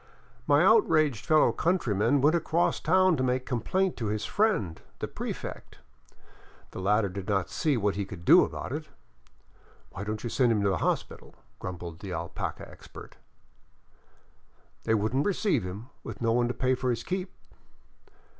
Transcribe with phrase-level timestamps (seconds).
[0.47, 5.77] My outraged fellow countryman went across town to make complaint to his friend, the prefect.
[6.71, 8.87] The latter did not see what he could do about it."
[9.91, 13.17] Why don't you send him to the hospital?" grumbled the alpaca expert.
[14.85, 17.31] "They wouldn't receive him, with no one to pay for his keep."